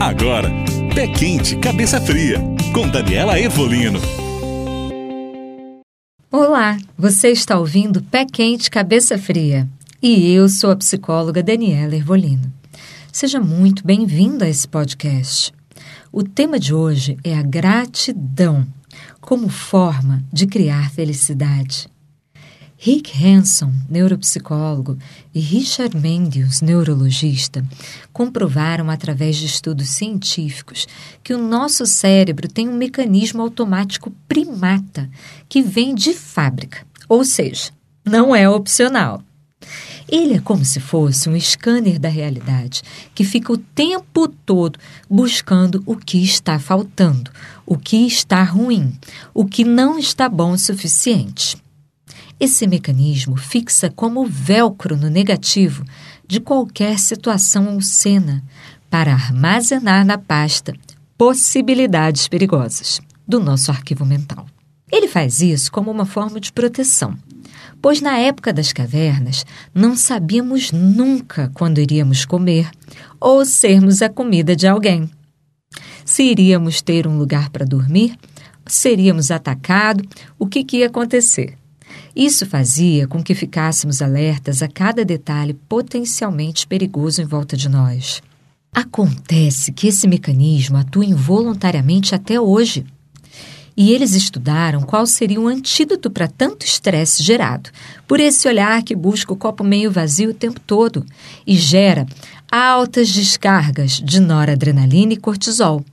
Agora, 0.00 0.48
Pé 0.94 1.06
Quente, 1.08 1.56
Cabeça 1.56 2.00
Fria, 2.00 2.38
com 2.72 2.88
Daniela 2.88 3.38
Evolino. 3.38 4.00
Olá, 6.32 6.78
você 6.96 7.28
está 7.28 7.58
ouvindo 7.58 8.02
Pé 8.04 8.24
Quente, 8.24 8.70
Cabeça 8.70 9.18
Fria. 9.18 9.68
E 10.02 10.32
eu 10.32 10.48
sou 10.48 10.70
a 10.70 10.76
psicóloga 10.76 11.42
Daniela 11.42 11.94
Ervolino. 11.94 12.50
Seja 13.12 13.38
muito 13.38 13.84
bem-vindo 13.84 14.42
a 14.42 14.48
esse 14.48 14.66
podcast. 14.66 15.52
O 16.10 16.22
tema 16.22 16.58
de 16.58 16.72
hoje 16.72 17.18
é 17.22 17.34
a 17.36 17.42
gratidão 17.42 18.66
como 19.20 19.50
forma 19.50 20.24
de 20.32 20.46
criar 20.46 20.90
felicidade. 20.90 21.90
Rick 22.82 23.12
Hanson, 23.22 23.70
neuropsicólogo, 23.90 24.96
e 25.34 25.38
Richard 25.38 25.94
Mendes, 25.94 26.62
neurologista, 26.62 27.62
comprovaram 28.10 28.88
através 28.88 29.36
de 29.36 29.44
estudos 29.44 29.90
científicos 29.90 30.88
que 31.22 31.34
o 31.34 31.38
nosso 31.38 31.84
cérebro 31.84 32.48
tem 32.48 32.70
um 32.70 32.74
mecanismo 32.74 33.42
automático 33.42 34.10
primata 34.26 35.10
que 35.46 35.60
vem 35.60 35.94
de 35.94 36.14
fábrica, 36.14 36.86
ou 37.06 37.22
seja, 37.22 37.70
não 38.02 38.34
é 38.34 38.48
opcional. 38.48 39.22
Ele 40.08 40.36
é 40.36 40.40
como 40.40 40.64
se 40.64 40.80
fosse 40.80 41.28
um 41.28 41.38
scanner 41.38 42.00
da 42.00 42.08
realidade 42.08 42.80
que 43.14 43.24
fica 43.24 43.52
o 43.52 43.58
tempo 43.58 44.26
todo 44.26 44.78
buscando 45.08 45.82
o 45.84 45.96
que 45.96 46.24
está 46.24 46.58
faltando, 46.58 47.30
o 47.66 47.76
que 47.76 48.06
está 48.06 48.42
ruim, 48.42 48.96
o 49.34 49.44
que 49.44 49.64
não 49.64 49.98
está 49.98 50.30
bom 50.30 50.52
o 50.52 50.58
suficiente. 50.58 51.58
Esse 52.40 52.66
mecanismo 52.66 53.36
fixa 53.36 53.90
como 53.90 54.24
velcro 54.24 54.96
no 54.96 55.10
negativo 55.10 55.84
de 56.26 56.40
qualquer 56.40 56.98
situação 56.98 57.74
ou 57.74 57.82
cena 57.82 58.42
para 58.88 59.12
armazenar 59.12 60.06
na 60.06 60.16
pasta 60.16 60.72
possibilidades 61.18 62.28
perigosas 62.28 62.98
do 63.28 63.38
nosso 63.38 63.70
arquivo 63.70 64.06
mental. 64.06 64.46
Ele 64.90 65.06
faz 65.06 65.42
isso 65.42 65.70
como 65.70 65.90
uma 65.90 66.06
forma 66.06 66.40
de 66.40 66.50
proteção, 66.50 67.14
pois 67.82 68.00
na 68.00 68.16
época 68.16 68.54
das 68.54 68.72
cavernas 68.72 69.44
não 69.74 69.94
sabíamos 69.94 70.72
nunca 70.72 71.50
quando 71.52 71.78
iríamos 71.78 72.24
comer 72.24 72.70
ou 73.20 73.44
sermos 73.44 74.00
a 74.00 74.08
comida 74.08 74.56
de 74.56 74.66
alguém. 74.66 75.10
Se 76.06 76.22
iríamos 76.22 76.80
ter 76.80 77.06
um 77.06 77.18
lugar 77.18 77.50
para 77.50 77.66
dormir, 77.66 78.18
seríamos 78.66 79.30
atacados, 79.30 80.06
o 80.38 80.46
que, 80.46 80.64
que 80.64 80.78
ia 80.78 80.86
acontecer? 80.86 81.59
Isso 82.14 82.44
fazia 82.44 83.06
com 83.06 83.22
que 83.22 83.34
ficássemos 83.34 84.02
alertas 84.02 84.62
a 84.62 84.68
cada 84.68 85.04
detalhe 85.04 85.54
potencialmente 85.54 86.66
perigoso 86.66 87.22
em 87.22 87.24
volta 87.24 87.56
de 87.56 87.68
nós. 87.68 88.22
Acontece 88.72 89.72
que 89.72 89.88
esse 89.88 90.06
mecanismo 90.06 90.76
atua 90.76 91.04
involuntariamente 91.04 92.14
até 92.14 92.40
hoje. 92.40 92.84
E 93.76 93.92
eles 93.92 94.14
estudaram 94.14 94.82
qual 94.82 95.06
seria 95.06 95.40
um 95.40 95.48
antídoto 95.48 96.10
para 96.10 96.28
tanto 96.28 96.66
estresse 96.66 97.22
gerado 97.22 97.70
por 98.06 98.20
esse 98.20 98.46
olhar 98.46 98.82
que 98.82 98.94
busca 98.94 99.32
o 99.32 99.36
copo 99.36 99.64
meio 99.64 99.90
vazio 99.90 100.30
o 100.30 100.34
tempo 100.34 100.60
todo 100.60 101.06
e 101.46 101.56
gera 101.56 102.06
altas 102.50 103.10
descargas 103.10 103.92
de 103.92 104.18
noradrenalina 104.18 105.12
e 105.12 105.16
cortisol, 105.16 105.84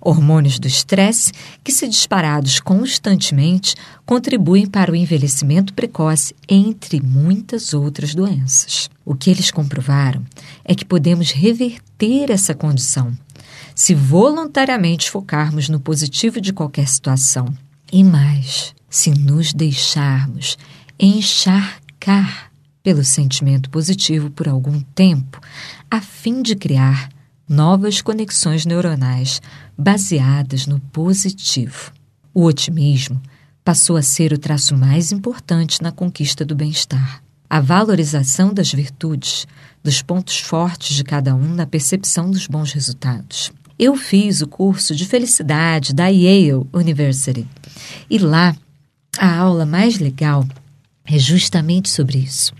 hormônios 0.00 0.58
do 0.58 0.66
estresse 0.66 1.32
que, 1.62 1.70
se 1.70 1.86
disparados 1.86 2.58
constantemente, 2.58 3.74
contribuem 4.04 4.66
para 4.66 4.90
o 4.90 4.96
envelhecimento 4.96 5.74
precoce, 5.74 6.34
entre 6.48 7.00
muitas 7.00 7.74
outras 7.74 8.14
doenças. 8.14 8.88
O 9.04 9.14
que 9.14 9.30
eles 9.30 9.50
comprovaram 9.50 10.24
é 10.64 10.74
que 10.74 10.84
podemos 10.84 11.30
reverter 11.30 12.30
essa 12.30 12.54
condição 12.54 13.12
se 13.74 13.94
voluntariamente 13.94 15.10
focarmos 15.10 15.68
no 15.68 15.78
positivo 15.78 16.40
de 16.40 16.52
qualquer 16.52 16.88
situação. 16.88 17.46
E 17.92 18.02
mais, 18.02 18.74
se 18.88 19.10
nos 19.10 19.52
deixarmos 19.52 20.56
encharcar 20.98 22.50
pelo 22.86 23.04
sentimento 23.04 23.68
positivo 23.68 24.30
por 24.30 24.46
algum 24.46 24.80
tempo, 24.80 25.40
a 25.90 26.00
fim 26.00 26.40
de 26.40 26.54
criar 26.54 27.08
novas 27.48 28.00
conexões 28.00 28.64
neuronais 28.64 29.42
baseadas 29.76 30.68
no 30.68 30.78
positivo. 30.78 31.90
O 32.32 32.44
otimismo 32.44 33.20
passou 33.64 33.96
a 33.96 34.02
ser 34.02 34.32
o 34.32 34.38
traço 34.38 34.76
mais 34.76 35.10
importante 35.10 35.82
na 35.82 35.90
conquista 35.90 36.44
do 36.44 36.54
bem-estar. 36.54 37.20
A 37.50 37.58
valorização 37.58 38.54
das 38.54 38.72
virtudes, 38.72 39.48
dos 39.82 40.00
pontos 40.00 40.38
fortes 40.38 40.94
de 40.94 41.02
cada 41.02 41.34
um 41.34 41.56
na 41.56 41.66
percepção 41.66 42.30
dos 42.30 42.46
bons 42.46 42.70
resultados. 42.70 43.50
Eu 43.76 43.96
fiz 43.96 44.42
o 44.42 44.46
curso 44.46 44.94
de 44.94 45.06
felicidade 45.06 45.92
da 45.92 46.06
Yale 46.06 46.64
University 46.72 47.48
e 48.08 48.16
lá 48.16 48.56
a 49.18 49.38
aula 49.38 49.66
mais 49.66 49.98
legal 49.98 50.46
é 51.06 51.18
justamente 51.18 51.88
sobre 51.88 52.18
isso. 52.18 52.52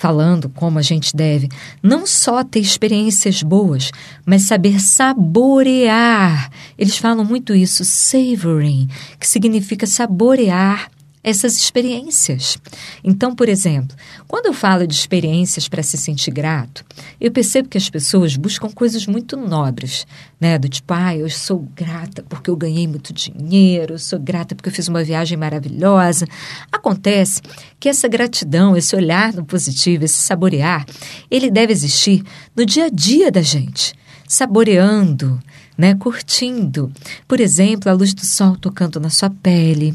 Falando 0.00 0.48
como 0.48 0.78
a 0.78 0.82
gente 0.82 1.14
deve 1.14 1.50
não 1.82 2.06
só 2.06 2.42
ter 2.42 2.60
experiências 2.60 3.42
boas, 3.42 3.90
mas 4.24 4.44
saber 4.44 4.80
saborear. 4.80 6.50
Eles 6.78 6.96
falam 6.96 7.22
muito 7.22 7.54
isso, 7.54 7.84
savoring, 7.84 8.88
que 9.18 9.28
significa 9.28 9.86
saborear 9.86 10.90
essas 11.22 11.56
experiências. 11.56 12.56
Então, 13.04 13.34
por 13.34 13.48
exemplo, 13.48 13.94
quando 14.26 14.46
eu 14.46 14.54
falo 14.54 14.86
de 14.86 14.94
experiências 14.94 15.68
para 15.68 15.82
se 15.82 15.98
sentir 15.98 16.30
grato, 16.30 16.84
eu 17.20 17.30
percebo 17.30 17.68
que 17.68 17.76
as 17.76 17.90
pessoas 17.90 18.36
buscam 18.36 18.70
coisas 18.70 19.06
muito 19.06 19.36
nobres, 19.36 20.06
né? 20.40 20.58
Do 20.58 20.68
tipo, 20.68 20.92
ah, 20.94 21.14
eu 21.14 21.28
sou 21.28 21.68
grata 21.76 22.24
porque 22.26 22.48
eu 22.48 22.56
ganhei 22.56 22.86
muito 22.86 23.12
dinheiro, 23.12 23.94
eu 23.94 23.98
sou 23.98 24.18
grata 24.18 24.54
porque 24.54 24.70
eu 24.70 24.72
fiz 24.72 24.88
uma 24.88 25.04
viagem 25.04 25.36
maravilhosa. 25.36 26.26
Acontece 26.72 27.42
que 27.78 27.88
essa 27.88 28.08
gratidão, 28.08 28.74
esse 28.74 28.96
olhar 28.96 29.34
no 29.34 29.44
positivo, 29.44 30.04
esse 30.04 30.18
saborear, 30.18 30.86
ele 31.30 31.50
deve 31.50 31.72
existir 31.72 32.24
no 32.56 32.64
dia 32.64 32.86
a 32.86 32.90
dia 32.90 33.30
da 33.30 33.42
gente, 33.42 33.94
saboreando, 34.26 35.38
né? 35.76 35.94
Curtindo. 35.94 36.90
Por 37.28 37.40
exemplo, 37.40 37.90
a 37.90 37.94
luz 37.94 38.14
do 38.14 38.24
sol 38.24 38.56
tocando 38.56 38.98
na 38.98 39.10
sua 39.10 39.28
pele 39.28 39.94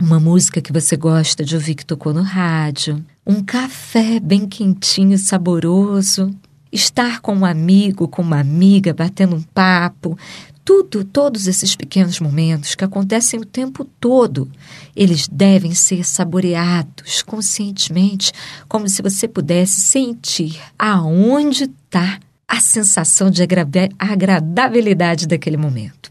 uma 0.00 0.18
música 0.18 0.62
que 0.62 0.72
você 0.72 0.96
gosta 0.96 1.44
de 1.44 1.54
ouvir 1.54 1.74
que 1.74 1.84
tocou 1.84 2.14
no 2.14 2.22
rádio, 2.22 3.04
um 3.26 3.42
café 3.42 4.18
bem 4.18 4.48
quentinho 4.48 5.18
saboroso, 5.18 6.34
estar 6.72 7.20
com 7.20 7.34
um 7.34 7.44
amigo, 7.44 8.08
com 8.08 8.22
uma 8.22 8.40
amiga, 8.40 8.94
batendo 8.94 9.36
um 9.36 9.42
papo, 9.42 10.18
tudo, 10.64 11.04
todos 11.04 11.46
esses 11.46 11.76
pequenos 11.76 12.18
momentos 12.18 12.74
que 12.74 12.84
acontecem 12.84 13.40
o 13.40 13.44
tempo 13.44 13.84
todo, 13.84 14.50
eles 14.96 15.28
devem 15.28 15.74
ser 15.74 16.04
saboreados 16.04 17.22
conscientemente, 17.22 18.32
como 18.68 18.88
se 18.88 19.02
você 19.02 19.28
pudesse 19.28 19.80
sentir 19.80 20.58
aonde 20.78 21.64
está 21.64 22.18
a 22.48 22.58
sensação 22.58 23.30
de 23.30 23.42
agradabilidade 23.42 25.26
daquele 25.26 25.56
momento. 25.56 26.10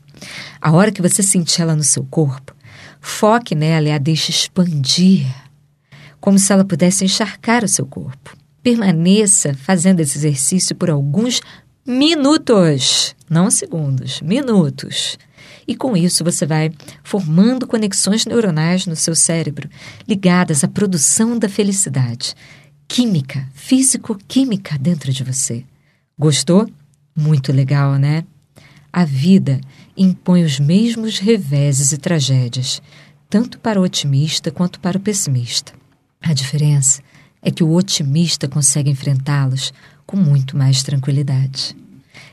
A 0.61 0.71
hora 0.71 0.91
que 0.91 1.01
você 1.01 1.23
sentir 1.23 1.61
ela 1.61 1.75
no 1.75 1.83
seu 1.83 2.03
corpo, 2.03 2.53
Foque 2.99 3.55
nela 3.55 3.87
e 3.87 3.91
a 3.91 3.97
deixe 3.97 4.31
expandir, 4.31 5.25
como 6.19 6.37
se 6.37 6.51
ela 6.51 6.65
pudesse 6.65 7.05
encharcar 7.05 7.63
o 7.63 7.67
seu 7.67 7.85
corpo. 7.85 8.35
Permaneça 8.61 9.53
fazendo 9.53 10.01
esse 10.01 10.17
exercício 10.17 10.75
por 10.75 10.89
alguns 10.89 11.41
minutos, 11.85 13.15
não 13.29 13.49
segundos, 13.49 14.21
minutos. 14.21 15.17
E 15.67 15.75
com 15.75 15.95
isso 15.95 16.23
você 16.23 16.45
vai 16.45 16.71
formando 17.03 17.67
conexões 17.67 18.25
neuronais 18.25 18.85
no 18.85 18.95
seu 18.95 19.15
cérebro 19.15 19.69
ligadas 20.07 20.63
à 20.63 20.67
produção 20.67 21.37
da 21.37 21.47
felicidade, 21.47 22.35
química, 22.87 23.47
físico-química 23.53 24.77
dentro 24.77 25.13
de 25.13 25.23
você. 25.23 25.63
Gostou? 26.17 26.67
Muito 27.15 27.53
legal, 27.53 27.95
né? 27.95 28.25
A 28.91 29.05
vida 29.05 29.61
impõe 29.95 30.43
os 30.43 30.59
mesmos 30.59 31.19
reveses 31.19 31.91
e 31.91 31.97
tragédias, 31.97 32.81
tanto 33.29 33.59
para 33.59 33.79
o 33.79 33.83
otimista 33.83 34.49
quanto 34.51 34.79
para 34.79 34.97
o 34.97 35.01
pessimista. 35.01 35.73
A 36.21 36.33
diferença 36.33 37.01
é 37.41 37.51
que 37.51 37.63
o 37.63 37.73
otimista 37.73 38.47
consegue 38.47 38.89
enfrentá-los 38.89 39.71
com 40.05 40.17
muito 40.17 40.57
mais 40.57 40.83
tranquilidade. 40.83 41.75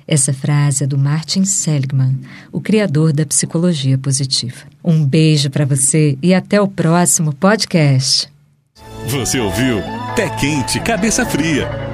Essa 0.09 0.33
frase 0.33 0.85
é 0.85 0.87
do 0.87 0.97
Martin 0.97 1.45
Seligman, 1.45 2.19
o 2.51 2.61
criador 2.61 3.13
da 3.13 3.27
psicologia 3.27 3.99
positiva. 3.99 4.67
Um 4.83 5.05
beijo 5.05 5.51
para 5.51 5.67
você 5.67 6.17
e 6.23 6.33
até 6.33 6.61
o 6.61 6.69
próximo 6.69 7.35
podcast. 7.35 8.29
Você 9.09 9.39
ouviu 9.39 9.83
Pé 10.15 10.31
Quente, 10.37 10.81
Cabeça 10.81 11.27
Fria 11.27 11.86